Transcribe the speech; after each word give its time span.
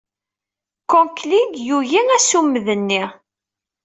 Conkling 0.91 1.51
yuki 1.67 2.01
assummed-nni. 2.17 3.03